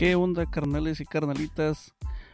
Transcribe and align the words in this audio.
¿Qué 0.00 0.14
onda, 0.14 0.46
carnales 0.46 0.98
y 1.02 1.04
carnalitas? 1.04 1.92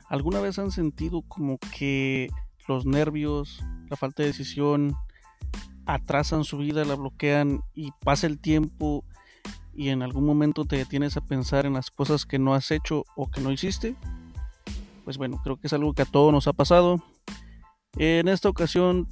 ¿Alguna 0.09 0.39
vez 0.39 0.57
han 0.61 0.71
sentido 0.71 1.23
como 1.23 1.59
que 1.77 2.31
los 2.69 2.87
nervios, 2.87 3.61
la 3.91 3.97
falta 3.97 4.23
de 4.23 4.29
decisión, 4.29 4.95
atrasan 5.85 6.45
su 6.45 6.59
vida, 6.59 6.85
la 6.85 6.95
bloquean 6.95 7.63
y 7.75 7.91
pasa 8.05 8.29
el 8.29 8.39
tiempo 8.39 9.05
y 9.75 9.89
en 9.89 10.05
algún 10.05 10.25
momento 10.25 10.65
te 10.65 10.77
detienes 10.77 11.17
a 11.17 11.27
pensar 11.27 11.67
en 11.67 11.73
las 11.73 11.91
cosas 11.91 12.25
que 12.25 12.39
no 12.39 12.55
has 12.55 12.71
hecho 12.71 13.03
o 13.17 13.29
que 13.29 13.41
no 13.41 13.51
hiciste? 13.51 13.97
Pues 15.03 15.19
bueno, 15.19 15.41
creo 15.43 15.57
que 15.57 15.67
es 15.67 15.73
algo 15.73 15.93
que 15.93 16.03
a 16.03 16.07
todos 16.07 16.33
nos 16.33 16.47
ha 16.47 16.53
pasado. 16.53 17.03
En 17.97 18.29
esta 18.29 18.49
ocasión 18.49 19.09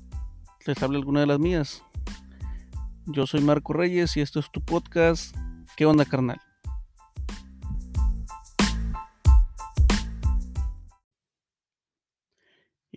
les 0.64 0.80
hablo 0.80 0.96
alguna 0.96 1.18
de 1.18 1.26
las 1.26 1.40
mías. 1.40 1.82
Yo 3.06 3.26
soy 3.26 3.40
Marco 3.40 3.72
Reyes 3.72 4.16
y 4.16 4.20
esto 4.20 4.38
es 4.38 4.48
tu 4.52 4.60
podcast. 4.60 5.36
¿Qué 5.76 5.86
onda, 5.86 6.04
carnal? 6.04 6.40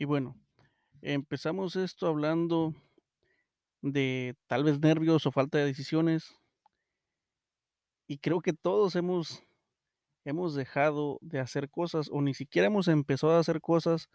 Bueno, 0.07 0.39
empezamos 1.01 1.75
esto 1.75 2.07
hablando 2.07 2.73
de 3.81 4.35
tal 4.47 4.63
vez 4.63 4.79
nervios 4.79 5.25
o 5.25 5.31
falta 5.31 5.57
de 5.57 5.65
decisiones. 5.65 6.33
Y 8.07 8.19
creo 8.19 8.39
que 8.41 8.53
todos 8.53 8.95
hemos, 8.95 9.43
hemos 10.23 10.55
dejado 10.55 11.19
de 11.21 11.39
hacer 11.39 11.69
cosas 11.69 12.09
o 12.09 12.21
ni 12.21 12.33
siquiera 12.33 12.67
hemos 12.67 12.87
empezado 12.87 13.33
a 13.33 13.39
hacer 13.39 13.59
cosas 13.59 14.09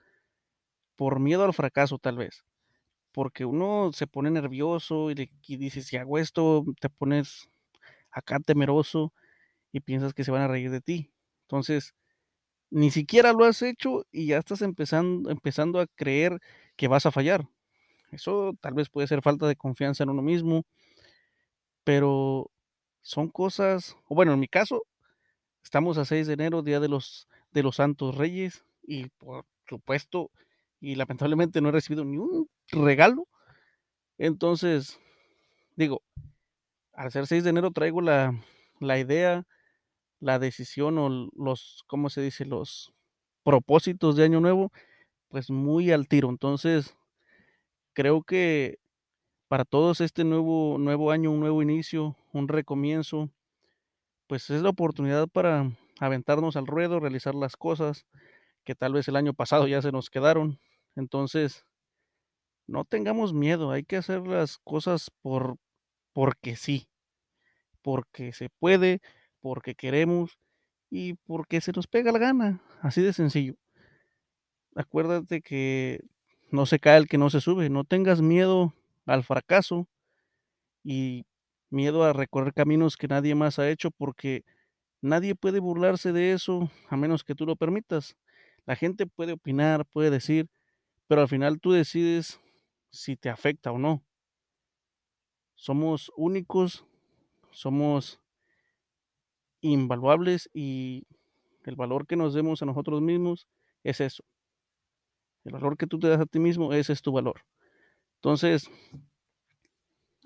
por 0.96 1.20
miedo 1.20 1.44
al 1.44 1.52
fracaso 1.52 1.98
tal 1.98 2.16
vez. 2.16 2.44
Porque 3.12 3.44
uno 3.44 3.92
se 3.92 4.06
pone 4.06 4.30
nervioso 4.30 5.10
y, 5.10 5.30
y 5.46 5.56
dice, 5.58 5.82
si 5.82 5.98
hago 5.98 6.18
esto, 6.18 6.64
te 6.80 6.88
pones 6.88 7.50
acá 8.10 8.40
temeroso 8.40 9.12
y 9.72 9.80
piensas 9.80 10.14
que 10.14 10.24
se 10.24 10.30
van 10.30 10.42
a 10.42 10.48
reír 10.48 10.70
de 10.70 10.80
ti. 10.80 11.12
Entonces, 11.42 11.94
ni 12.72 12.90
siquiera 12.90 13.34
lo 13.34 13.44
has 13.44 13.60
hecho 13.60 14.06
y 14.10 14.28
ya 14.28 14.38
estás 14.38 14.62
empezando, 14.62 15.30
empezando 15.30 15.78
a 15.78 15.86
creer 15.86 16.40
que 16.74 16.88
vas 16.88 17.04
a 17.04 17.10
fallar. 17.10 17.46
Eso 18.10 18.54
tal 18.62 18.72
vez 18.72 18.88
puede 18.88 19.06
ser 19.06 19.20
falta 19.20 19.46
de 19.46 19.56
confianza 19.56 20.04
en 20.04 20.08
uno 20.10 20.22
mismo, 20.22 20.64
pero 21.84 22.50
son 23.02 23.28
cosas, 23.28 23.96
o 24.08 24.14
bueno, 24.14 24.32
en 24.32 24.40
mi 24.40 24.48
caso, 24.48 24.84
estamos 25.62 25.98
a 25.98 26.06
6 26.06 26.26
de 26.26 26.32
enero, 26.32 26.62
Día 26.62 26.80
de 26.80 26.88
los, 26.88 27.28
de 27.52 27.62
los 27.62 27.76
Santos 27.76 28.16
Reyes, 28.16 28.64
y 28.82 29.08
por 29.18 29.44
supuesto, 29.68 30.30
y 30.80 30.94
lamentablemente 30.94 31.60
no 31.60 31.68
he 31.68 31.72
recibido 31.72 32.06
ni 32.06 32.16
un 32.16 32.48
regalo. 32.70 33.28
Entonces, 34.16 34.98
digo, 35.76 36.02
al 36.94 37.12
ser 37.12 37.26
6 37.26 37.44
de 37.44 37.50
enero 37.50 37.70
traigo 37.70 38.00
la, 38.00 38.34
la 38.80 38.98
idea 38.98 39.46
la 40.22 40.38
decisión 40.38 40.98
o 40.98 41.08
los, 41.36 41.84
¿cómo 41.88 42.08
se 42.08 42.22
dice? 42.22 42.46
Los 42.46 42.94
propósitos 43.42 44.16
de 44.16 44.24
año 44.24 44.40
nuevo, 44.40 44.72
pues 45.28 45.50
muy 45.50 45.90
al 45.90 46.08
tiro. 46.08 46.30
Entonces, 46.30 46.96
creo 47.92 48.22
que 48.22 48.78
para 49.48 49.64
todos 49.64 50.00
este 50.00 50.24
nuevo, 50.24 50.78
nuevo 50.78 51.10
año, 51.10 51.32
un 51.32 51.40
nuevo 51.40 51.62
inicio, 51.62 52.16
un 52.32 52.48
recomienzo, 52.48 53.30
pues 54.28 54.48
es 54.50 54.62
la 54.62 54.70
oportunidad 54.70 55.28
para 55.28 55.70
aventarnos 56.00 56.56
al 56.56 56.66
ruedo, 56.66 57.00
realizar 57.00 57.34
las 57.34 57.56
cosas 57.56 58.06
que 58.64 58.74
tal 58.74 58.94
vez 58.94 59.08
el 59.08 59.16
año 59.16 59.34
pasado 59.34 59.66
ya 59.66 59.82
se 59.82 59.92
nos 59.92 60.10
quedaron. 60.10 60.60
Entonces, 60.96 61.66
no 62.66 62.84
tengamos 62.84 63.32
miedo, 63.34 63.70
hay 63.72 63.84
que 63.84 63.96
hacer 63.96 64.26
las 64.26 64.58
cosas 64.58 65.10
por 65.22 65.56
porque 66.12 66.56
sí, 66.56 66.88
porque 67.82 68.32
se 68.32 68.48
puede, 68.50 69.00
porque 69.42 69.74
queremos 69.74 70.38
y 70.90 71.14
porque 71.14 71.60
se 71.60 71.72
nos 71.72 71.86
pega 71.86 72.12
la 72.12 72.18
gana, 72.18 72.62
así 72.80 73.02
de 73.02 73.12
sencillo. 73.12 73.56
Acuérdate 74.74 75.42
que 75.42 76.00
no 76.50 76.64
se 76.64 76.78
cae 76.78 76.98
el 76.98 77.08
que 77.08 77.18
no 77.18 77.28
se 77.28 77.40
sube, 77.40 77.68
no 77.68 77.84
tengas 77.84 78.22
miedo 78.22 78.72
al 79.04 79.24
fracaso 79.24 79.88
y 80.84 81.26
miedo 81.70 82.04
a 82.04 82.12
recorrer 82.12 82.54
caminos 82.54 82.96
que 82.96 83.08
nadie 83.08 83.34
más 83.34 83.58
ha 83.58 83.68
hecho 83.68 83.90
porque 83.90 84.44
nadie 85.00 85.34
puede 85.34 85.60
burlarse 85.60 86.12
de 86.12 86.32
eso 86.32 86.70
a 86.88 86.96
menos 86.96 87.24
que 87.24 87.34
tú 87.34 87.44
lo 87.46 87.56
permitas. 87.56 88.16
La 88.64 88.76
gente 88.76 89.06
puede 89.06 89.32
opinar, 89.32 89.84
puede 89.86 90.10
decir, 90.10 90.48
pero 91.08 91.22
al 91.22 91.28
final 91.28 91.60
tú 91.60 91.72
decides 91.72 92.40
si 92.90 93.16
te 93.16 93.28
afecta 93.28 93.72
o 93.72 93.78
no. 93.78 94.02
Somos 95.54 96.12
únicos, 96.16 96.84
somos 97.50 98.21
invaluables 99.62 100.50
y 100.52 101.06
el 101.64 101.76
valor 101.76 102.06
que 102.06 102.16
nos 102.16 102.34
demos 102.34 102.62
a 102.62 102.66
nosotros 102.66 103.00
mismos 103.00 103.46
es 103.84 104.00
eso. 104.00 104.24
El 105.44 105.52
valor 105.52 105.76
que 105.76 105.86
tú 105.86 105.98
te 105.98 106.08
das 106.08 106.20
a 106.20 106.26
ti 106.26 106.38
mismo, 106.38 106.72
ese 106.72 106.92
es 106.92 107.02
tu 107.02 107.12
valor. 107.12 107.42
Entonces, 108.16 108.70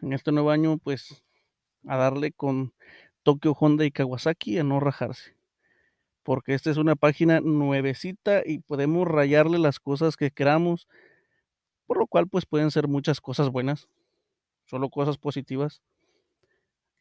en 0.03 0.13
este 0.13 0.33
nuevo 0.33 0.51
año, 0.51 0.79
pues, 0.79 1.23
a 1.87 1.97
darle 1.97 2.33
con 2.33 2.75
Tokio, 3.23 3.53
Honda 3.53 3.85
y 3.85 3.91
Kawasaki 3.91 4.59
a 4.59 4.65
no 4.65 4.81
rajarse. 4.81 5.37
Porque 6.23 6.55
esta 6.55 6.71
es 6.71 6.77
una 6.77 6.97
página 6.97 7.41
nuevecita 7.41 8.43
y 8.45 8.59
podemos 8.59 9.07
rayarle 9.09 9.59
las 9.59 9.81
cosas 9.81 10.17
que 10.17 10.31
queramos, 10.31 10.89
por 11.87 11.99
lo 11.99 12.07
cual, 12.07 12.29
pues, 12.29 12.47
pueden 12.47 12.71
ser 12.71 12.89
muchas 12.89 13.21
cosas 13.21 13.49
buenas, 13.51 13.89
solo 14.67 14.91
cosas 14.91 15.19
positivas. 15.19 15.83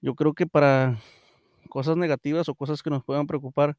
Yo 0.02 0.16
creo 0.16 0.34
que 0.34 0.48
para 0.48 1.00
cosas 1.76 1.98
negativas 1.98 2.48
o 2.48 2.56
cosas 2.56 2.82
que 2.82 2.90
nos 2.90 3.04
puedan 3.04 3.28
preocupar. 3.28 3.78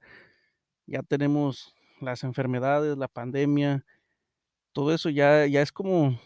Ya 0.86 1.02
tenemos 1.02 1.74
las 1.98 2.24
enfermedades, 2.24 2.98
la 2.98 3.08
pandemia, 3.08 3.86
todo 4.72 4.92
eso 4.92 5.08
ya, 5.08 5.46
ya 5.46 5.62
es 5.62 5.72
como, 5.72 6.20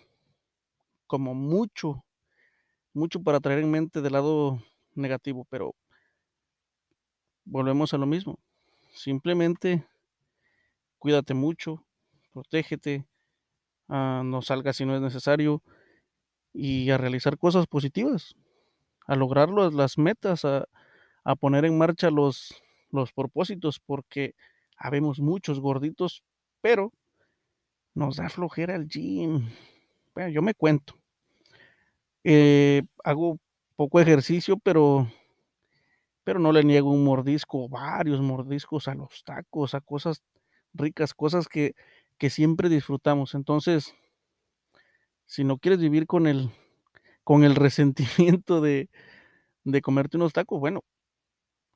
como 1.06 1.32
mucho, 1.32 2.04
mucho 2.92 3.22
para 3.22 3.38
traer 3.38 3.60
en 3.60 3.70
mente 3.70 4.00
del 4.00 4.14
lado 4.14 4.60
negativo, 4.96 5.46
pero 5.48 5.76
volvemos 7.44 7.94
a 7.94 7.98
lo 7.98 8.06
mismo. 8.06 8.40
Simplemente 8.92 9.86
cuídate 10.98 11.34
mucho, 11.34 11.84
protégete, 12.32 13.06
ah, 13.86 14.22
no 14.24 14.42
salgas 14.42 14.76
si 14.76 14.84
no 14.84 14.96
es 14.96 15.00
necesario 15.00 15.62
y 16.52 16.90
a 16.90 16.98
realizar 16.98 17.38
cosas 17.38 17.68
positivas, 17.68 18.34
a 19.06 19.14
lograr 19.14 19.50
las 19.50 19.98
metas, 19.98 20.44
a, 20.44 20.66
a 21.30 21.36
poner 21.36 21.64
en 21.64 21.78
marcha 21.78 22.10
los, 22.10 22.62
los 22.90 23.12
propósitos 23.12 23.80
porque 23.80 24.34
habemos 24.76 25.20
muchos 25.20 25.60
gorditos, 25.60 26.22
pero 26.60 26.92
nos 27.94 28.16
da 28.16 28.28
flojera 28.28 28.76
el 28.76 28.88
gym. 28.88 29.48
Yo 30.32 30.42
me 30.42 30.54
cuento. 30.54 30.94
Eh, 32.24 32.82
hago 33.04 33.38
poco 33.76 34.00
ejercicio, 34.00 34.58
pero, 34.58 35.08
pero 36.24 36.38
no 36.38 36.52
le 36.52 36.64
niego 36.64 36.92
un 36.92 37.04
mordisco, 37.04 37.68
varios 37.68 38.20
mordiscos 38.20 38.88
a 38.88 38.94
los 38.94 39.24
tacos, 39.24 39.74
a 39.74 39.80
cosas 39.80 40.22
ricas, 40.74 41.14
cosas 41.14 41.48
que, 41.48 41.74
que 42.18 42.30
siempre 42.30 42.68
disfrutamos. 42.68 43.34
Entonces, 43.34 43.94
si 45.26 45.44
no 45.44 45.58
quieres 45.58 45.80
vivir 45.80 46.06
con 46.06 46.26
el, 46.26 46.50
con 47.24 47.44
el 47.44 47.54
resentimiento 47.56 48.60
de, 48.60 48.90
de 49.64 49.80
comerte 49.82 50.16
unos 50.16 50.32
tacos, 50.32 50.60
bueno, 50.60 50.84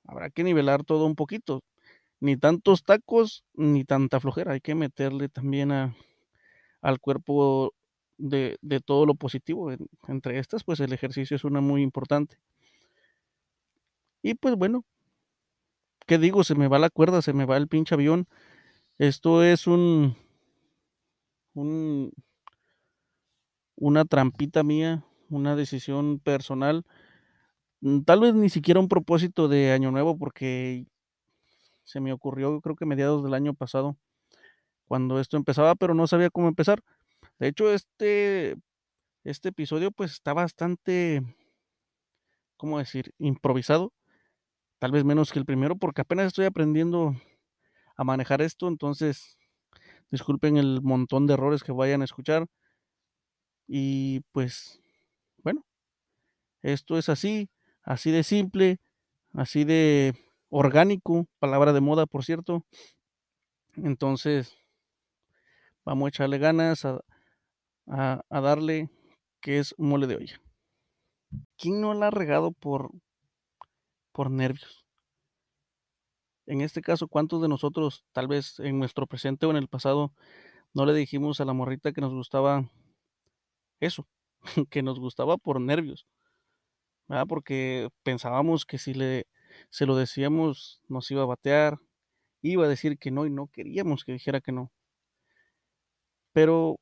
habrá 0.05 0.31
que 0.31 0.45
nivelar 0.45 0.85
todo 0.85 1.07
un 1.07 1.15
poquito. 1.15 1.63
Ni 2.21 2.37
tantos 2.37 2.85
tacos, 2.85 3.45
ni 3.55 3.85
tanta 3.85 4.21
flojera. 4.21 4.53
Hay 4.53 4.61
que 4.61 4.75
meterle 4.75 5.29
también 5.29 5.73
a, 5.73 5.95
al 6.81 7.01
cuerpo 7.01 7.75
de, 8.19 8.59
de, 8.63 8.81
todo 8.81 9.07
lo 9.07 9.15
positivo. 9.15 9.73
Entre 10.09 10.39
estas, 10.39 10.65
pues 10.65 10.81
el 10.81 10.93
ejercicio 10.93 11.37
es 11.37 11.45
una 11.45 11.61
muy 11.61 11.83
importante. 11.83 12.39
Y 14.23 14.35
pues 14.35 14.55
bueno, 14.57 14.85
¿qué 16.07 16.19
digo? 16.19 16.45
Se 16.45 16.55
me 16.55 16.69
va 16.69 16.79
la 16.79 16.91
cuerda, 16.91 17.23
se 17.23 17.33
me 17.33 17.45
va 17.45 17.57
el 17.57 17.69
pinche 17.69 17.95
avión. 17.95 18.27
Esto 18.99 19.43
es 19.43 19.67
un, 19.67 20.17
un 21.55 22.13
una 23.77 24.05
trampita 24.05 24.63
mía, 24.63 25.05
una 25.29 25.57
decisión 25.57 26.21
personal 26.21 26.85
tal 28.07 28.21
vez 28.21 28.35
ni 28.35 28.49
siquiera 28.49 28.81
un 28.81 28.89
propósito 28.89 29.49
de 29.49 29.73
año 29.73 29.91
nuevo 29.91 30.17
porque 30.19 30.87
se 31.85 32.01
me 32.01 32.13
ocurrió 32.13 32.61
creo 32.61 32.77
que 32.77 32.87
mediados 32.87 33.23
del 33.25 33.35
año 33.35 33.55
pasado 33.55 33.97
cuando 34.87 35.21
esto 35.21 35.37
empezaba, 35.37 35.75
pero 35.75 35.95
no 35.95 36.07
sabía 36.07 36.31
cómo 36.31 36.49
empezar. 36.49 36.81
De 37.39 37.49
hecho, 37.49 37.73
este 37.73 38.57
este 39.25 39.51
episodio 39.51 39.91
pues 39.93 40.13
está 40.13 40.35
bastante 40.35 41.23
¿cómo 42.57 42.79
decir? 42.79 43.13
improvisado. 43.19 43.93
Tal 44.81 44.93
vez 44.93 45.05
menos 45.05 45.33
que 45.33 45.39
el 45.39 45.47
primero 45.47 45.77
porque 45.77 46.03
apenas 46.03 46.29
estoy 46.29 46.47
aprendiendo 46.47 47.17
a 47.97 48.05
manejar 48.05 48.43
esto, 48.43 48.69
entonces 48.69 49.39
disculpen 50.11 50.57
el 50.59 50.83
montón 50.83 51.27
de 51.27 51.35
errores 51.35 51.65
que 51.65 51.73
vayan 51.73 52.03
a 52.03 52.07
escuchar. 52.07 52.47
Y 53.67 54.21
pues 54.33 54.81
bueno, 55.43 55.65
esto 56.63 56.99
es 56.99 57.09
así 57.09 57.49
así 57.85 58.11
de 58.11 58.25
simple, 58.25 58.79
así 59.33 59.65
de 59.65 60.15
orgánico, 60.49 61.27
palabra 61.39 61.73
de 61.73 61.81
moda, 61.81 62.07
por 62.07 62.25
cierto. 62.25 62.65
Entonces, 63.77 64.57
vamos 65.85 66.07
a 66.07 66.09
echarle 66.09 66.39
ganas 66.39 66.85
a, 66.85 67.01
darle 68.31 68.91
que 69.41 69.59
es 69.59 69.75
mole 69.79 70.07
de 70.07 70.17
olla. 70.17 70.41
¿Quién 71.59 71.81
no 71.81 71.95
la 71.95 72.09
ha 72.09 72.11
regado 72.11 72.53
por, 72.53 72.91
por 74.13 74.31
nervios? 74.31 74.85
En 76.47 76.61
este 76.61 76.83
caso, 76.83 77.09
¿cuántos 77.09 77.41
de 77.43 77.49
nosotros, 77.49 78.05
tal 78.13 78.29
vez 78.29 78.61
en 78.61 78.79
nuestro 78.79 79.07
presente 79.07 79.47
o 79.47 79.51
en 79.51 79.57
el 79.57 79.69
pasado, 79.69 80.13
no 80.75 80.87
le 80.87 80.95
dijimos 80.95 81.41
a 81.41 81.45
la 81.45 81.55
morrita 81.55 81.93
que 81.93 82.01
nos 82.01 82.13
gustaba 82.13 82.69
eso, 83.81 84.07
que 84.71 84.83
nos 84.83 85.01
gustaba 85.01 85.37
por 85.37 85.61
nervios? 85.61 86.07
Porque 87.29 87.89
pensábamos 88.03 88.65
que 88.65 88.79
si 88.79 88.95
le, 88.95 89.27
se 89.71 89.87
lo 89.87 89.97
decíamos 89.97 90.81
nos 90.89 91.11
iba 91.11 91.23
a 91.23 91.27
batear, 91.27 91.79
iba 92.43 92.65
a 92.65 92.69
decir 92.69 92.99
que 92.99 93.11
no 93.11 93.27
y 93.27 93.31
no 93.31 93.49
queríamos 93.49 94.05
que 94.05 94.13
dijera 94.13 94.41
que 94.41 94.53
no. 94.53 94.73
Pero 96.33 96.77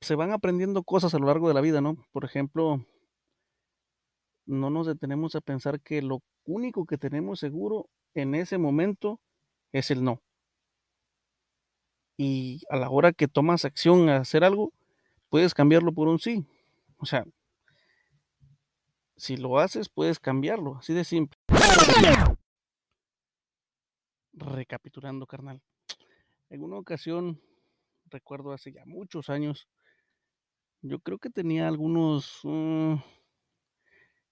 se 0.00 0.14
van 0.14 0.32
aprendiendo 0.32 0.82
cosas 0.82 1.14
a 1.14 1.18
lo 1.18 1.26
largo 1.26 1.48
de 1.48 1.54
la 1.54 1.60
vida, 1.60 1.80
¿no? 1.80 1.96
Por 2.12 2.24
ejemplo, 2.24 2.84
no 4.46 4.70
nos 4.70 4.86
detenemos 4.86 5.34
a 5.34 5.40
pensar 5.40 5.80
que 5.80 6.02
lo 6.02 6.20
único 6.44 6.86
que 6.86 6.98
tenemos 6.98 7.40
seguro 7.40 7.88
en 8.14 8.34
ese 8.34 8.58
momento 8.58 9.20
es 9.72 9.90
el 9.90 10.04
no. 10.04 10.20
Y 12.16 12.62
a 12.68 12.76
la 12.76 12.90
hora 12.90 13.12
que 13.12 13.28
tomas 13.28 13.64
acción 13.64 14.08
a 14.08 14.18
hacer 14.18 14.44
algo, 14.44 14.72
puedes 15.28 15.54
cambiarlo 15.54 15.92
por 15.92 16.08
un 16.08 16.18
sí. 16.18 16.44
O 16.98 17.06
sea, 17.06 17.24
si 19.22 19.36
lo 19.36 19.60
haces, 19.60 19.88
puedes 19.88 20.18
cambiarlo, 20.18 20.78
así 20.78 20.92
de 20.92 21.04
simple. 21.04 21.38
Recapitulando, 24.32 25.28
carnal. 25.28 25.62
En 26.50 26.64
una 26.64 26.76
ocasión, 26.76 27.40
recuerdo 28.06 28.50
hace 28.50 28.72
ya 28.72 28.84
muchos 28.84 29.30
años, 29.30 29.68
yo 30.80 30.98
creo 30.98 31.18
que 31.18 31.30
tenía 31.30 31.68
algunos 31.68 32.40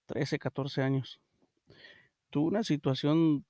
13, 0.07 0.35
mm, 0.35 0.39
14 0.39 0.81
años. 0.81 1.21
Tuve 2.29 2.47
una 2.49 2.63
situación 2.63 3.45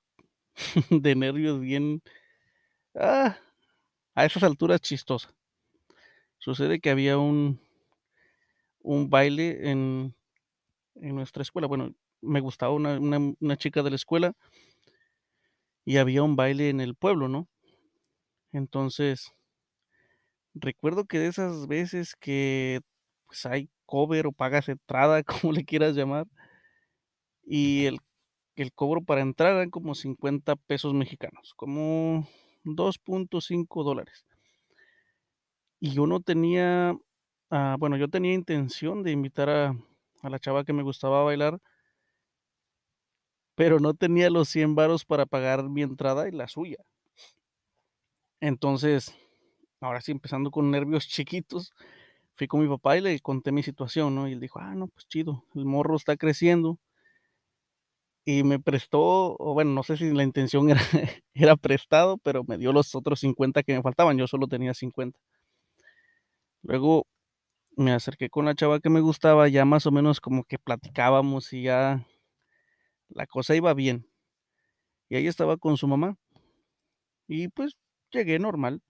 de 0.90 1.16
nervios 1.16 1.58
bien... 1.58 2.02
Ah, 2.94 3.36
a 4.14 4.24
esas 4.24 4.44
alturas 4.44 4.80
chistosa. 4.80 5.34
Sucede 6.38 6.78
que 6.78 6.90
había 6.90 7.18
un, 7.18 7.60
un 8.78 9.10
baile 9.10 9.70
en, 9.70 10.14
en 10.96 11.14
nuestra 11.14 11.42
escuela. 11.42 11.66
Bueno, 11.66 11.94
me 12.20 12.40
gustaba 12.40 12.72
una, 12.72 12.98
una, 12.98 13.56
chica 13.56 13.82
de 13.82 13.90
la 13.90 13.96
escuela 13.96 14.32
y 15.84 15.96
había 15.96 16.22
un 16.22 16.36
baile 16.36 16.70
en 16.70 16.80
el 16.80 16.94
pueblo, 16.94 17.28
¿no? 17.28 17.48
Entonces, 18.52 19.32
recuerdo 20.54 21.04
que 21.06 21.18
de 21.18 21.28
esas 21.28 21.66
veces 21.66 22.14
que 22.16 22.80
pues 23.26 23.46
hay 23.46 23.70
cover 23.86 24.26
o 24.26 24.32
pagas 24.32 24.68
entrada, 24.68 25.22
como 25.50 25.52
le 25.52 25.64
quieras 25.64 25.94
llamar, 25.94 26.26
y 27.44 27.86
el, 27.86 27.98
el 28.56 28.72
cobro 28.72 29.02
para 29.02 29.22
entrar 29.22 29.54
eran 29.54 29.70
como 29.70 29.94
50 29.94 30.56
pesos 30.56 30.94
mexicanos, 30.94 31.54
como 31.56 32.28
2.5 32.64 33.84
dólares. 33.84 34.24
Y 35.80 35.92
yo 35.92 36.06
no 36.06 36.20
tenía, 36.20 36.96
ah, 37.50 37.76
bueno, 37.78 37.96
yo 37.96 38.08
tenía 38.08 38.34
intención 38.34 39.02
de 39.02 39.10
invitar 39.10 39.50
a, 39.50 39.76
a 40.22 40.30
la 40.30 40.38
chava 40.38 40.64
que 40.64 40.72
me 40.72 40.82
gustaba 40.82 41.24
bailar, 41.24 41.58
pero 43.54 43.80
no 43.80 43.94
tenía 43.94 44.28
los 44.30 44.48
100 44.48 44.74
varos 44.74 45.04
para 45.04 45.26
pagar 45.26 45.68
mi 45.68 45.82
entrada 45.82 46.28
y 46.28 46.32
la 46.32 46.48
suya. 46.48 46.78
Entonces, 48.40 49.14
ahora 49.80 50.00
sí, 50.00 50.12
empezando 50.12 50.50
con 50.50 50.70
nervios 50.70 51.06
chiquitos, 51.08 51.72
fui 52.36 52.46
con 52.48 52.60
mi 52.60 52.68
papá 52.68 52.96
y 52.96 53.00
le 53.00 53.20
conté 53.20 53.52
mi 53.52 53.62
situación, 53.62 54.14
¿no? 54.14 54.28
Y 54.28 54.32
él 54.32 54.40
dijo, 54.40 54.58
ah, 54.60 54.74
no, 54.74 54.88
pues 54.88 55.06
chido, 55.08 55.44
el 55.54 55.64
morro 55.64 55.96
está 55.96 56.16
creciendo. 56.16 56.78
Y 58.24 58.44
me 58.44 58.60
prestó, 58.60 59.36
o 59.38 59.54
bueno, 59.54 59.72
no 59.72 59.82
sé 59.82 59.96
si 59.96 60.12
la 60.12 60.22
intención 60.22 60.70
era, 60.70 60.80
era 61.34 61.56
prestado, 61.56 62.18
pero 62.18 62.44
me 62.44 62.58
dio 62.58 62.72
los 62.72 62.94
otros 62.94 63.20
50 63.20 63.62
que 63.64 63.74
me 63.74 63.82
faltaban, 63.82 64.16
yo 64.18 64.26
solo 64.28 64.46
tenía 64.48 64.74
50. 64.74 65.18
Luego 66.62 67.06
me 67.76 67.92
acerqué 67.92 68.28
con 68.30 68.44
la 68.44 68.54
chava 68.54 68.80
que 68.80 68.90
me 68.90 69.00
gustaba, 69.00 69.48
ya 69.48 69.64
más 69.64 69.86
o 69.86 69.90
menos 69.90 70.20
como 70.20 70.44
que 70.44 70.58
platicábamos 70.58 71.52
y 71.52 71.62
ya 71.64 72.06
la 73.08 73.26
cosa 73.26 73.54
iba 73.54 73.72
bien. 73.74 74.06
Y 75.08 75.16
ahí 75.16 75.26
estaba 75.26 75.56
con 75.56 75.76
su 75.76 75.86
mamá. 75.86 76.16
Y 77.28 77.48
pues 77.48 77.76
llegué 78.10 78.38
normal. 78.38 78.82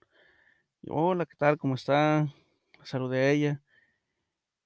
Hola, 0.89 1.27
¿qué 1.27 1.37
tal? 1.37 1.59
¿Cómo 1.59 1.75
está? 1.75 2.33
Saludé 2.85 3.19
a 3.21 3.31
ella. 3.31 3.63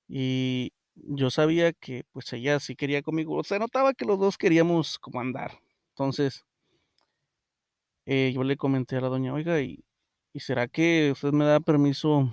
Y 0.09 0.73
yo 0.95 1.31
sabía 1.31 1.73
que 1.73 2.05
pues 2.13 2.33
ella 2.33 2.61
sí 2.61 2.77
quería 2.77 3.03
conmigo. 3.03 3.37
O 3.37 3.45
sea, 3.45 3.59
notaba 3.59 3.95
que 3.95 4.05
los 4.05 4.19
dos 4.19 4.39
queríamos 4.39 4.99
como 4.99 5.21
andar. 5.21 5.59
Entonces, 5.91 6.45
eh, 8.07 8.33
yo 8.35 8.45
le 8.45 8.57
comenté 8.57 8.97
a 8.97 9.01
la 9.01 9.09
doña, 9.09 9.35
oiga, 9.35 9.61
¿y, 9.61 9.85
¿y 10.33 10.41
será 10.41 10.69
que 10.69 11.11
usted 11.13 11.33
me 11.33 11.45
da 11.45 11.61
permiso 11.61 12.33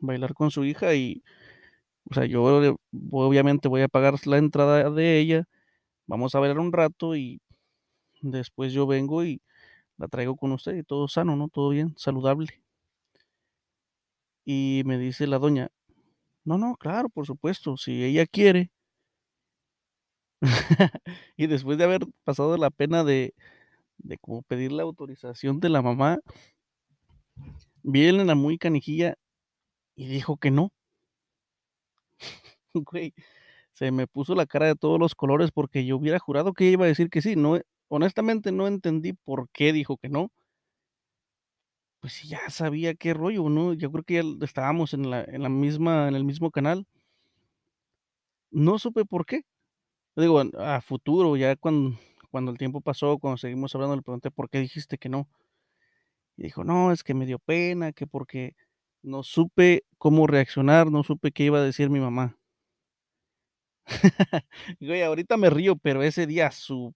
bailar 0.00 0.34
con 0.34 0.50
su 0.50 0.64
hija 0.64 0.94
y, 0.94 1.22
o 2.10 2.14
sea, 2.14 2.26
yo 2.26 2.44
obviamente 3.12 3.68
voy 3.68 3.82
a 3.82 3.88
pagar 3.88 4.14
la 4.26 4.38
entrada 4.38 4.90
de 4.90 5.18
ella, 5.18 5.44
vamos 6.06 6.34
a 6.34 6.40
bailar 6.40 6.60
un 6.60 6.72
rato 6.72 7.16
y 7.16 7.40
después 8.22 8.72
yo 8.72 8.86
vengo 8.86 9.24
y 9.24 9.42
la 9.98 10.08
traigo 10.08 10.36
con 10.36 10.52
usted 10.52 10.76
y 10.76 10.82
todo 10.84 11.08
sano, 11.08 11.36
¿no? 11.36 11.48
Todo 11.48 11.70
bien, 11.70 11.94
saludable. 11.98 12.48
Y 14.44 14.82
me 14.86 14.98
dice 14.98 15.26
la 15.26 15.38
doña, 15.38 15.68
no, 16.44 16.58
no, 16.58 16.76
claro, 16.76 17.08
por 17.10 17.26
supuesto, 17.26 17.76
si 17.76 18.04
ella 18.04 18.26
quiere. 18.26 18.70
y 21.36 21.46
después 21.46 21.78
de 21.78 21.84
haber 21.84 22.02
pasado 22.24 22.56
la 22.56 22.70
pena 22.70 23.04
de, 23.04 23.34
de 23.98 24.18
como 24.18 24.42
pedir 24.42 24.72
la 24.72 24.82
autorización 24.84 25.60
de 25.60 25.68
la 25.70 25.82
mamá, 25.82 26.20
viene 27.82 28.24
la 28.24 28.34
muy 28.34 28.58
canijilla 28.58 29.14
y 29.96 30.06
dijo 30.08 30.36
que 30.36 30.50
no. 30.50 30.72
Güey, 32.74 33.14
se 33.72 33.90
me 33.92 34.06
puso 34.06 34.34
la 34.34 34.46
cara 34.46 34.66
de 34.66 34.76
todos 34.76 34.98
los 34.98 35.14
colores 35.14 35.50
porque 35.52 35.84
yo 35.84 35.96
hubiera 35.96 36.18
jurado 36.18 36.52
que 36.54 36.64
iba 36.70 36.84
a 36.84 36.88
decir 36.88 37.10
que 37.10 37.22
sí. 37.22 37.36
No, 37.36 37.58
honestamente 37.88 38.52
no 38.52 38.66
entendí 38.68 39.12
por 39.12 39.48
qué 39.50 39.72
dijo 39.72 39.96
que 39.98 40.08
no. 40.08 40.30
Pues 42.00 42.22
ya 42.22 42.48
sabía 42.50 42.94
qué 42.94 43.12
rollo, 43.14 43.48
¿no? 43.50 43.74
Yo 43.74 43.90
creo 43.92 44.04
que 44.04 44.14
ya 44.14 44.22
estábamos 44.44 44.94
en 44.94 45.10
la, 45.10 45.22
en 45.24 45.42
la 45.42 45.48
misma, 45.50 46.08
en 46.08 46.14
el 46.14 46.24
mismo 46.24 46.50
canal. 46.50 46.86
No 48.50 48.78
supe 48.78 49.04
por 49.04 49.26
qué. 49.26 49.42
Digo, 50.16 50.40
a 50.58 50.80
futuro, 50.80 51.36
ya 51.36 51.56
cuando, 51.56 51.98
cuando 52.30 52.50
el 52.52 52.58
tiempo 52.58 52.80
pasó, 52.80 53.18
cuando 53.18 53.38
seguimos 53.38 53.74
hablando, 53.74 53.96
le 53.96 54.02
pregunté 54.02 54.30
por 54.30 54.50
qué 54.50 54.60
dijiste 54.60 54.98
que 54.98 55.08
no. 55.08 55.28
Y 56.36 56.44
dijo, 56.44 56.64
no, 56.64 56.92
es 56.92 57.02
que 57.04 57.14
me 57.14 57.26
dio 57.26 57.38
pena, 57.38 57.92
que 57.92 58.06
porque 58.06 58.54
no 59.02 59.22
supe 59.22 59.84
cómo 59.98 60.26
reaccionar, 60.26 60.90
no 60.90 61.02
supe 61.04 61.32
qué 61.32 61.44
iba 61.44 61.58
a 61.58 61.62
decir 61.62 61.90
mi 61.90 62.00
mamá. 62.00 62.36
Güey, 64.80 65.02
ahorita 65.02 65.36
me 65.36 65.50
río, 65.50 65.76
pero 65.76 66.02
ese 66.02 66.26
día 66.26 66.50
su 66.50 66.94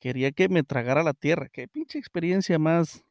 quería 0.00 0.32
que 0.32 0.48
me 0.48 0.62
tragara 0.62 1.02
la 1.02 1.14
tierra. 1.14 1.48
Qué 1.50 1.68
pinche 1.68 1.98
experiencia 1.98 2.58
más 2.58 3.04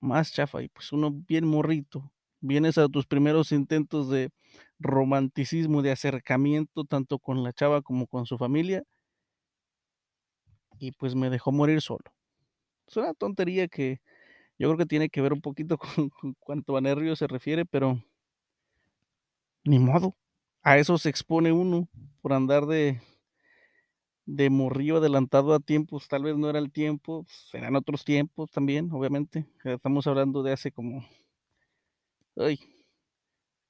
más 0.00 0.32
chafa 0.32 0.62
y 0.62 0.68
pues 0.68 0.92
uno 0.92 1.10
bien 1.12 1.46
morrito. 1.46 2.12
Vienes 2.40 2.76
a 2.78 2.88
tus 2.88 3.06
primeros 3.06 3.52
intentos 3.52 4.10
de 4.10 4.30
romanticismo, 4.80 5.80
de 5.82 5.92
acercamiento 5.92 6.84
tanto 6.84 7.18
con 7.18 7.42
la 7.44 7.52
chava 7.52 7.82
como 7.82 8.06
con 8.06 8.26
su 8.26 8.36
familia 8.36 8.82
y 10.78 10.92
pues 10.92 11.14
me 11.14 11.30
dejó 11.30 11.52
morir 11.52 11.80
solo. 11.80 12.04
Es 12.88 12.96
una 12.96 13.14
tontería 13.14 13.68
que 13.68 14.00
yo 14.62 14.68
creo 14.68 14.78
que 14.78 14.86
tiene 14.86 15.08
que 15.08 15.20
ver 15.20 15.32
un 15.32 15.40
poquito 15.40 15.76
con, 16.20 16.34
cuanto 16.38 16.76
a 16.76 16.80
nervios 16.80 17.18
se 17.18 17.26
refiere, 17.26 17.64
pero 17.66 18.00
ni 19.64 19.80
modo. 19.80 20.14
A 20.62 20.78
eso 20.78 20.96
se 20.98 21.08
expone 21.08 21.50
uno 21.50 21.88
por 22.20 22.32
andar 22.32 22.66
de, 22.66 23.02
de 24.24 24.50
morrillo 24.50 24.98
adelantado 24.98 25.52
a 25.52 25.58
tiempos. 25.58 26.06
Tal 26.06 26.22
vez 26.22 26.36
no 26.36 26.48
era 26.48 26.60
el 26.60 26.70
tiempo, 26.70 27.26
serán 27.28 27.74
otros 27.74 28.04
tiempos 28.04 28.52
también, 28.52 28.88
obviamente. 28.92 29.48
Estamos 29.64 30.06
hablando 30.06 30.44
de 30.44 30.52
hace 30.52 30.70
como, 30.70 31.04
ay, 32.36 32.60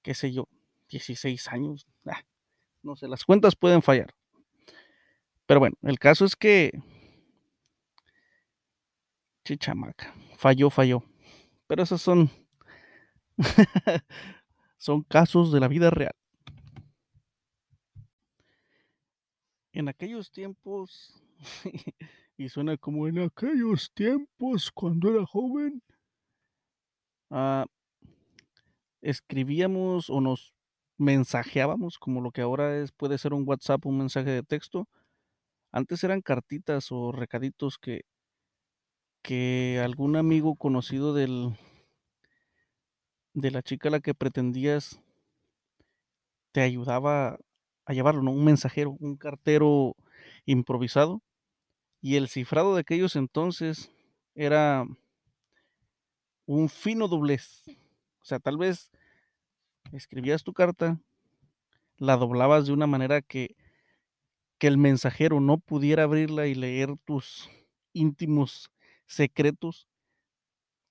qué 0.03 0.13
sé 0.13 0.31
yo, 0.31 0.47
16 0.91 1.49
años. 1.49 1.87
Ah, 2.05 2.23
no 2.83 2.97
sé, 2.97 3.09
las 3.09 3.25
cuentas 3.25 3.57
pueden 3.57 3.81
fallar. 3.81 4.15
Pero 5.47 5.59
bueno, 5.59 5.77
el 5.85 5.99
caso 5.99 6.27
es 6.27 6.37
que 6.37 6.71
Chichamaca. 9.45 10.15
Falló, 10.43 10.71
falló. 10.71 11.05
Pero 11.69 11.85
esos 11.85 12.03
son. 12.03 12.29
son 14.77 15.05
casos 15.05 15.53
de 15.53 15.61
la 15.61 15.69
vida 15.69 15.89
real. 15.89 16.17
En 19.73 19.89
aquellos 19.89 20.33
tiempos, 20.33 21.23
y 22.37 22.49
suena 22.49 22.77
como 22.77 23.07
en 23.07 23.21
aquellos 23.21 23.93
tiempos 23.95 24.73
cuando 24.73 25.15
era 25.15 25.25
joven. 25.25 25.81
Ah, 27.31 27.67
escribíamos 29.01 30.11
o 30.11 30.21
nos 30.21 30.55
mensajeábamos 30.99 32.01
como 32.01 32.21
lo 32.21 32.33
que 32.33 32.41
ahora 32.41 32.79
es 32.79 32.91
puede 32.91 33.17
ser 33.17 33.33
un 33.33 33.45
WhatsApp, 33.47 33.87
un 33.87 33.99
mensaje 33.99 34.31
de 34.31 34.43
texto. 34.43 34.89
Antes 35.71 36.03
eran 36.03 36.21
cartitas 36.21 36.91
o 36.91 37.13
recaditos 37.13 37.79
que 37.79 38.07
que 39.23 39.81
algún 39.83 40.17
amigo 40.17 40.57
conocido 40.57 41.15
del 41.15 41.57
de 43.35 43.51
la 43.51 43.63
chica 43.63 43.89
a 43.89 43.93
la 43.93 44.01
que 44.01 44.15
pretendías 44.15 45.01
te 46.53 46.61
ayudaba 46.61 47.39
a 47.87 47.93
llevarlo, 47.95 48.23
¿no? 48.23 48.33
Un 48.33 48.45
mensajero, 48.45 48.97
un 49.01 49.17
cartero 49.17 49.97
improvisado. 50.45 51.23
Y 52.01 52.17
el 52.17 52.29
cifrado 52.29 52.75
de 52.75 52.81
aquellos 52.81 53.17
entonces 53.17 53.91
era 54.35 54.85
un 56.47 56.69
fino 56.69 57.09
doblez. 57.09 57.63
O 58.21 58.25
sea, 58.25 58.39
tal 58.39 58.59
vez 58.59 58.91
escribías 59.93 60.43
tu 60.43 60.53
carta, 60.53 61.01
la 61.97 62.17
doblabas 62.17 62.67
de 62.67 62.73
una 62.73 62.87
manera 62.87 63.23
que, 63.23 63.57
que 64.59 64.67
el 64.67 64.79
mensajero 64.79 65.41
no 65.41 65.59
pudiera 65.59 66.03
abrirla 66.03 66.47
y 66.47 66.55
leer 66.55 66.97
tus 67.05 67.49
íntimos 67.93 68.71
secretos, 69.15 69.89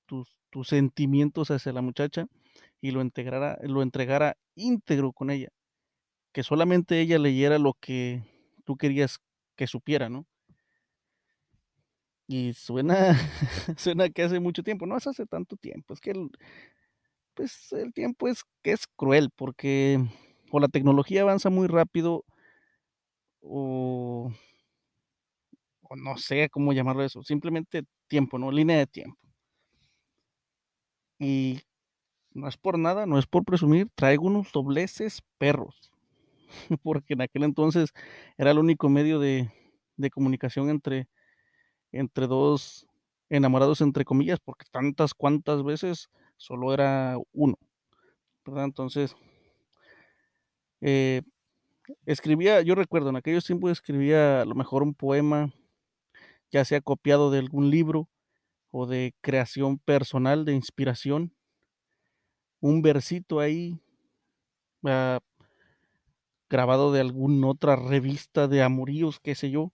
tus, 0.05 0.37
tus 0.49 0.67
sentimientos 0.69 1.51
hacia 1.51 1.73
la 1.73 1.81
muchacha 1.81 2.27
y 2.81 2.91
lo 2.91 3.01
entregara, 3.01 3.57
lo 3.63 3.81
entregara 3.81 4.37
íntegro 4.55 5.13
con 5.13 5.29
ella. 5.29 5.49
Que 6.33 6.43
solamente 6.43 6.99
ella 7.01 7.19
leyera 7.19 7.59
lo 7.59 7.73
que 7.79 8.23
tú 8.65 8.77
querías 8.77 9.19
que 9.55 9.67
supiera, 9.67 10.09
¿no? 10.09 10.25
Y 12.27 12.53
suena, 12.53 13.15
suena 13.77 14.09
que 14.09 14.23
hace 14.23 14.39
mucho 14.39 14.63
tiempo, 14.63 14.85
no 14.85 14.97
es 14.97 15.05
hace 15.05 15.25
tanto 15.25 15.57
tiempo, 15.57 15.93
es 15.93 15.99
que 15.99 16.11
el, 16.11 16.29
pues 17.33 17.73
el 17.73 17.93
tiempo 17.93 18.27
es 18.27 18.43
que 18.61 18.71
es 18.71 18.87
cruel 18.95 19.29
porque 19.35 19.99
o 20.51 20.59
la 20.59 20.67
tecnología 20.67 21.21
avanza 21.21 21.49
muy 21.49 21.67
rápido 21.67 22.25
o, 23.41 24.31
no 25.95 26.17
sé 26.17 26.49
cómo 26.49 26.73
llamarlo 26.73 27.03
eso, 27.03 27.23
simplemente 27.23 27.83
tiempo, 28.07 28.37
¿no? 28.39 28.51
Línea 28.51 28.77
de 28.77 28.87
tiempo. 28.87 29.17
Y 31.19 31.61
no 32.33 32.47
es 32.47 32.57
por 32.57 32.79
nada, 32.79 33.05
no 33.05 33.19
es 33.19 33.27
por 33.27 33.43
presumir, 33.45 33.89
traigo 33.95 34.25
unos 34.27 34.51
dobleces 34.51 35.21
perros, 35.37 35.91
porque 36.83 37.13
en 37.13 37.21
aquel 37.21 37.43
entonces 37.43 37.91
era 38.37 38.51
el 38.51 38.59
único 38.59 38.89
medio 38.89 39.19
de, 39.19 39.51
de 39.97 40.09
comunicación 40.09 40.69
entre, 40.69 41.07
entre 41.91 42.27
dos 42.27 42.87
enamorados, 43.29 43.81
entre 43.81 44.05
comillas, 44.05 44.39
porque 44.43 44.65
tantas 44.71 45.13
cuantas 45.13 45.63
veces 45.63 46.09
solo 46.37 46.73
era 46.73 47.17
uno. 47.33 47.55
Entonces, 48.45 49.15
eh, 50.81 51.21
escribía, 52.05 52.61
yo 52.61 52.75
recuerdo, 52.75 53.09
en 53.09 53.15
aquellos 53.15 53.45
tiempos 53.45 53.71
escribía 53.71 54.41
a 54.41 54.45
lo 54.45 54.55
mejor 54.55 54.83
un 54.83 54.93
poema, 54.93 55.53
ya 56.51 56.65
sea 56.65 56.81
copiado 56.81 57.31
de 57.31 57.39
algún 57.39 57.69
libro 57.69 58.09
o 58.71 58.85
de 58.85 59.13
creación 59.21 59.79
personal, 59.79 60.45
de 60.45 60.53
inspiración, 60.53 61.33
un 62.59 62.81
versito 62.81 63.39
ahí, 63.39 63.79
uh, 64.83 65.19
grabado 66.49 66.91
de 66.91 66.99
alguna 66.99 67.47
otra 67.47 67.75
revista 67.75 68.47
de 68.47 68.61
amoríos, 68.61 69.19
qué 69.19 69.35
sé 69.35 69.49
yo, 69.49 69.71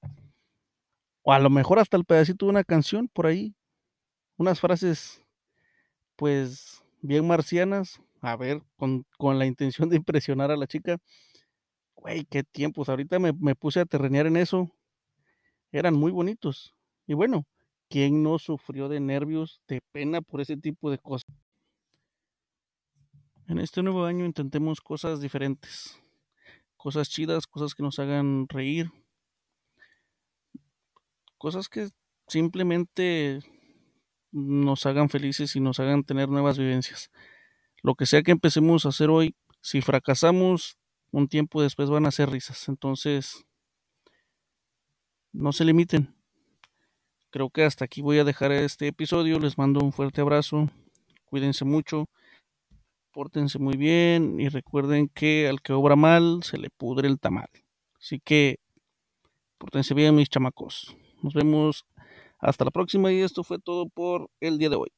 o 1.24 1.34
a 1.34 1.40
lo 1.40 1.50
mejor 1.50 1.80
hasta 1.80 1.98
el 1.98 2.06
pedacito 2.06 2.46
de 2.46 2.52
una 2.52 2.64
canción 2.64 3.08
por 3.08 3.28
ahí, 3.28 3.56
unas 4.38 4.60
frases 4.60 5.24
pues 6.16 6.84
bien 7.02 7.28
marcianas, 7.28 8.02
a 8.22 8.36
ver, 8.36 8.62
con, 8.76 9.06
con 9.18 9.40
la 9.40 9.46
intención 9.46 9.90
de 9.90 9.98
impresionar 9.98 10.52
a 10.52 10.58
la 10.58 10.68
chica. 10.68 10.98
Güey, 11.96 12.26
qué 12.26 12.44
tiempos, 12.44 12.90
ahorita 12.90 13.20
me, 13.20 13.34
me 13.34 13.56
puse 13.56 13.80
a 13.80 13.86
terrenear 13.86 14.28
en 14.28 14.38
eso, 14.38 14.72
eran 15.72 15.96
muy 15.96 16.12
bonitos. 16.12 16.76
Y 17.06 17.14
bueno, 17.14 17.46
¿quién 17.90 18.24
no 18.24 18.40
sufrió 18.40 18.90
de 18.90 19.00
nervios, 19.00 19.62
de 19.68 19.82
pena 19.92 20.22
por 20.22 20.42
ese 20.42 20.58
tipo 20.58 20.92
de 20.92 20.98
cosas? 20.98 21.26
En 23.48 23.60
este 23.60 23.82
nuevo 23.82 24.04
año 24.04 24.26
intentemos 24.26 24.82
cosas 24.82 25.22
diferentes, 25.22 25.98
cosas 26.76 27.10
chidas, 27.10 27.48
cosas 27.48 27.74
que 27.74 27.84
nos 27.84 27.98
hagan 27.98 28.48
reír, 28.50 28.92
cosas 31.38 31.70
que 31.70 31.88
simplemente 32.28 33.40
nos 34.32 34.86
hagan 34.86 35.10
felices 35.10 35.56
y 35.56 35.62
nos 35.62 35.80
hagan 35.80 36.04
tener 36.04 36.28
nuevas 36.28 36.58
vivencias. 36.58 37.10
Lo 37.82 37.96
que 37.96 38.06
sea 38.06 38.22
que 38.22 38.32
empecemos 38.32 38.86
a 38.86 38.90
hacer 38.90 39.10
hoy, 39.10 39.36
si 39.62 39.82
fracasamos, 39.82 40.78
un 41.12 41.30
tiempo 41.30 41.62
después 41.62 41.90
van 41.90 42.06
a 42.06 42.12
ser 42.12 42.30
risas. 42.30 42.68
Entonces, 42.68 43.47
no 45.38 45.54
se 45.54 45.64
limiten. 45.64 46.14
Creo 47.30 47.50
que 47.50 47.64
hasta 47.64 47.86
aquí 47.86 48.02
voy 48.02 48.18
a 48.18 48.24
dejar 48.24 48.52
este 48.52 48.88
episodio. 48.88 49.40
Les 49.40 49.58
mando 49.58 49.80
un 49.82 49.94
fuerte 49.94 50.22
abrazo. 50.22 50.70
Cuídense 51.26 51.64
mucho. 51.64 52.06
Pórtense 53.12 53.60
muy 53.60 53.78
bien 53.78 54.40
y 54.40 54.50
recuerden 54.50 55.10
que 55.10 55.48
al 55.48 55.62
que 55.62 55.74
obra 55.74 55.96
mal 55.96 56.42
se 56.44 56.58
le 56.58 56.70
pudre 56.70 57.08
el 57.08 57.20
tamal. 57.20 57.50
Así 58.00 58.20
que 58.20 58.60
pórtense 59.58 59.94
bien 59.94 60.16
mis 60.16 60.30
chamacos. 60.30 60.96
Nos 61.22 61.34
vemos 61.34 61.86
hasta 62.40 62.66
la 62.66 62.72
próxima 62.72 63.12
y 63.12 63.22
esto 63.22 63.44
fue 63.44 63.60
todo 63.60 63.88
por 63.90 64.30
el 64.40 64.58
día 64.58 64.70
de 64.70 64.76
hoy. 64.76 64.92